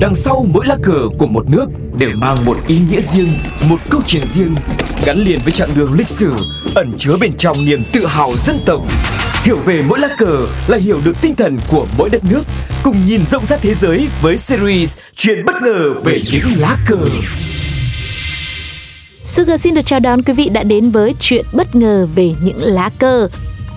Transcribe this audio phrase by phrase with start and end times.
[0.00, 1.66] Đằng sau mỗi lá cờ của một nước
[1.98, 3.32] đều mang một ý nghĩa riêng,
[3.68, 4.54] một câu chuyện riêng,
[5.04, 6.32] gắn liền với chặng đường lịch sử,
[6.74, 8.82] ẩn chứa bên trong niềm tự hào dân tộc.
[9.42, 12.42] Hiểu về mỗi lá cờ là hiểu được tinh thần của mỗi đất nước,
[12.82, 16.98] cùng nhìn rộng rãi thế giới với series Chuyện bất ngờ về những lá cờ.
[19.24, 22.62] Sugar xin được chào đón quý vị đã đến với chuyện bất ngờ về những
[22.62, 23.28] lá cờ.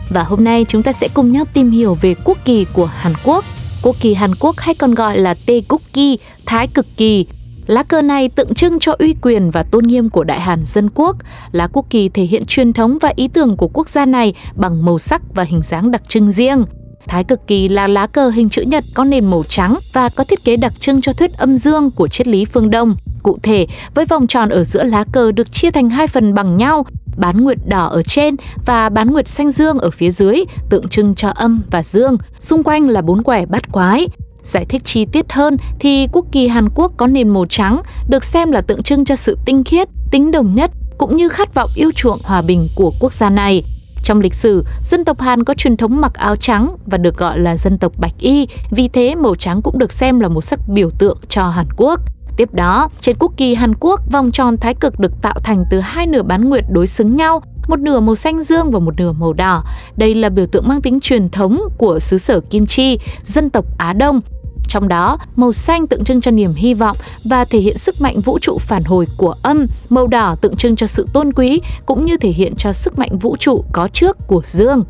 [0.10, 3.14] Và hôm nay chúng ta sẽ cùng nhau tìm hiểu về quốc kỳ của Hàn
[3.24, 3.46] Quốc.
[3.84, 7.26] Quốc kỳ Hàn Quốc hay còn gọi là Tê Cúc Kỳ, Thái Cực Kỳ.
[7.68, 10.90] Lá cờ này tượng trưng cho uy quyền và tôn nghiêm của Đại Hàn Dân
[10.96, 11.18] Quốc.
[11.52, 14.86] Lá quốc kỳ thể hiện truyền thống và ý tưởng của quốc gia này bằng
[14.86, 16.66] màu sắc và hình dáng đặc trưng riêng.
[17.08, 20.24] Thái cực kỳ là lá cờ hình chữ nhật có nền màu trắng và có
[20.24, 22.96] thiết kế đặc trưng cho thuyết âm dương của triết lý phương Đông.
[23.24, 26.58] Cụ thể, với vòng tròn ở giữa lá cờ được chia thành hai phần bằng
[26.58, 26.86] nhau,
[27.20, 31.16] bán nguyệt đỏ ở trên và bán nguyệt xanh dương ở phía dưới, tượng trưng
[31.16, 32.18] cho âm và dương.
[32.40, 34.08] Xung quanh là bốn quẻ bát quái.
[34.44, 38.24] Giải thích chi tiết hơn thì quốc kỳ Hàn Quốc có nền màu trắng được
[38.24, 41.70] xem là tượng trưng cho sự tinh khiết, tính đồng nhất cũng như khát vọng
[41.76, 43.64] yêu chuộng hòa bình của quốc gia này.
[44.04, 47.40] Trong lịch sử, dân tộc Hàn có truyền thống mặc áo trắng và được gọi
[47.40, 50.60] là dân tộc Bạch Y, vì thế màu trắng cũng được xem là một sắc
[50.68, 52.00] biểu tượng cho Hàn Quốc.
[52.40, 55.80] Tiếp đó, trên quốc kỳ Hàn Quốc, vòng tròn thái cực được tạo thành từ
[55.80, 59.12] hai nửa bán nguyệt đối xứng nhau, một nửa màu xanh dương và một nửa
[59.12, 59.64] màu đỏ.
[59.98, 63.66] Đây là biểu tượng mang tính truyền thống của xứ sở Kim Chi, dân tộc
[63.78, 64.22] Á Đông.
[64.68, 68.20] Trong đó, màu xanh tượng trưng cho niềm hy vọng và thể hiện sức mạnh
[68.20, 72.06] vũ trụ phản hồi của âm, màu đỏ tượng trưng cho sự tôn quý cũng
[72.06, 74.84] như thể hiện cho sức mạnh vũ trụ có trước của dương.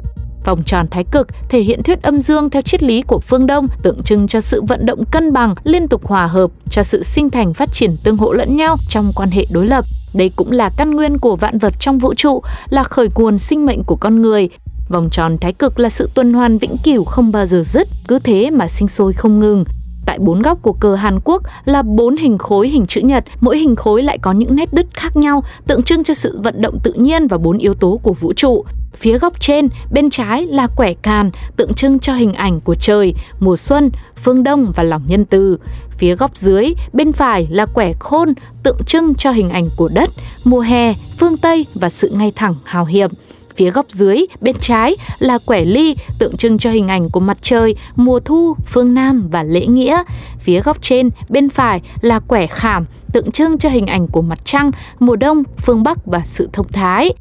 [0.49, 3.67] Vòng tròn thái cực thể hiện thuyết âm dương theo triết lý của phương Đông,
[3.83, 7.29] tượng trưng cho sự vận động cân bằng, liên tục hòa hợp, cho sự sinh
[7.29, 9.85] thành phát triển tương hỗ lẫn nhau trong quan hệ đối lập.
[10.13, 13.65] Đây cũng là căn nguyên của vạn vật trong vũ trụ, là khởi nguồn sinh
[13.65, 14.49] mệnh của con người.
[14.89, 18.19] Vòng tròn thái cực là sự tuần hoàn vĩnh cửu không bao giờ dứt, cứ
[18.19, 19.63] thế mà sinh sôi không ngừng.
[20.09, 23.57] Tại bốn góc của cờ Hàn Quốc là bốn hình khối hình chữ nhật, mỗi
[23.57, 26.79] hình khối lại có những nét đứt khác nhau, tượng trưng cho sự vận động
[26.83, 28.65] tự nhiên và bốn yếu tố của vũ trụ.
[28.97, 33.13] Phía góc trên, bên trái là quẻ càn, tượng trưng cho hình ảnh của trời,
[33.39, 33.91] mùa xuân,
[34.23, 35.57] phương đông và lòng nhân từ.
[35.97, 38.33] Phía góc dưới, bên phải là quẻ khôn,
[38.63, 40.09] tượng trưng cho hình ảnh của đất,
[40.43, 43.11] mùa hè, phương Tây và sự ngay thẳng hào hiệp
[43.59, 47.37] phía góc dưới bên trái là quẻ ly tượng trưng cho hình ảnh của mặt
[47.41, 50.03] trời, mùa thu, phương Nam và lễ nghĩa.
[50.39, 54.39] Phía góc trên bên phải là quẻ khảm tượng trưng cho hình ảnh của mặt
[54.43, 57.13] trăng, mùa đông, phương Bắc và sự thông thái.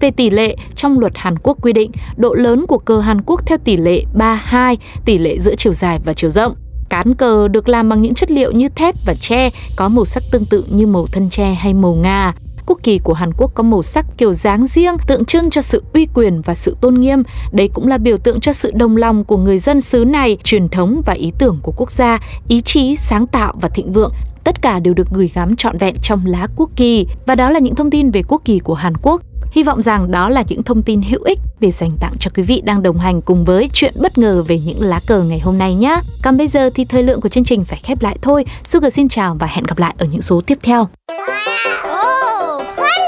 [0.00, 3.46] Về tỷ lệ, trong luật Hàn Quốc quy định, độ lớn của cờ Hàn Quốc
[3.46, 6.54] theo tỷ lệ 3-2, tỷ lệ giữa chiều dài và chiều rộng.
[6.88, 10.22] Cán cờ được làm bằng những chất liệu như thép và tre, có màu sắc
[10.30, 12.34] tương tự như màu thân tre hay màu ngà.
[12.66, 15.82] Quốc kỳ của Hàn Quốc có màu sắc kiểu dáng riêng, tượng trưng cho sự
[15.92, 17.22] uy quyền và sự tôn nghiêm.
[17.52, 20.68] Đây cũng là biểu tượng cho sự đồng lòng của người dân xứ này, truyền
[20.68, 22.18] thống và ý tưởng của quốc gia,
[22.48, 24.12] ý chí, sáng tạo và thịnh vượng
[24.46, 27.06] tất cả đều được gửi gắm trọn vẹn trong lá quốc kỳ.
[27.26, 29.22] Và đó là những thông tin về quốc kỳ của Hàn Quốc.
[29.52, 32.42] Hy vọng rằng đó là những thông tin hữu ích để dành tặng cho quý
[32.42, 35.58] vị đang đồng hành cùng với chuyện bất ngờ về những lá cờ ngày hôm
[35.58, 36.00] nay nhé.
[36.22, 38.44] Còn bây giờ thì thời lượng của chương trình phải khép lại thôi.
[38.64, 40.88] Sugar xin chào và hẹn gặp lại ở những số tiếp theo.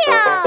[0.09, 0.38] Yeah.